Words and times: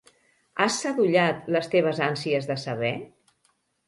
Has 0.63 0.77
sadollat 0.85 1.43
les 1.55 1.69
teves 1.73 2.01
ànsies 2.05 2.47
de 2.53 2.57
saber? 2.63 2.91